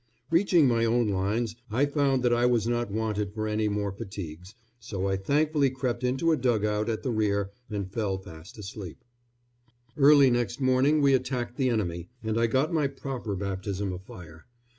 [0.31, 4.55] Reaching my own lines, I found that I was not wanted for any more fatigues,
[4.79, 9.03] so I thankfully crept into a dug out at the rear and fell fast asleep.
[9.95, 14.47] Early next morning we attacked the enemy, and I got my proper baptism of fire.